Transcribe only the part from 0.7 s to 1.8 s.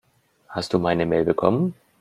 du meine Mail bekommen?